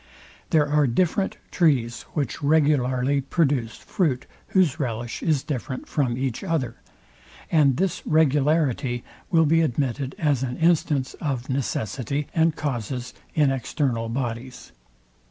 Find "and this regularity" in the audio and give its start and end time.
7.51-9.03